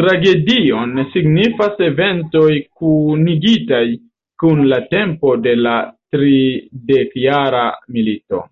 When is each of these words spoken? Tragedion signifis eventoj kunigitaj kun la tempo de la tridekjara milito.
Tragedion 0.00 0.92
signifis 1.14 1.82
eventoj 1.88 2.52
kunigitaj 2.84 3.84
kun 4.44 4.64
la 4.74 4.82
tempo 4.96 5.34
de 5.50 5.60
la 5.66 5.76
tridekjara 6.16 7.70
milito. 7.98 8.48